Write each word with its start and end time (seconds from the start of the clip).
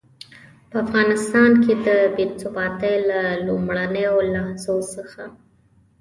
په 0.69 0.75
افغانستان 0.85 1.51
کې 1.63 1.73
د 1.85 1.87
بې 2.15 2.25
ثباتۍ 2.39 2.95
له 3.09 3.21
لومړنيو 3.47 4.15
لحظو 4.33 4.77
څخه. 4.93 5.23